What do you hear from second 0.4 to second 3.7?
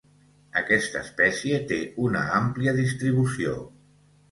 Aquesta espècie té una àmplia distribució.